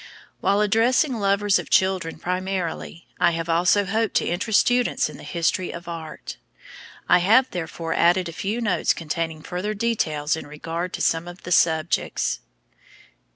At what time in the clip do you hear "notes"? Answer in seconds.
8.61-8.95